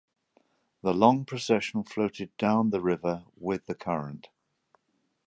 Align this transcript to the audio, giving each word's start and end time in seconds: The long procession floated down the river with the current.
The 0.81 0.95
long 0.95 1.25
procession 1.25 1.83
floated 1.83 2.35
down 2.37 2.71
the 2.71 2.81
river 2.81 3.25
with 3.37 3.67
the 3.67 3.75
current. 3.75 4.29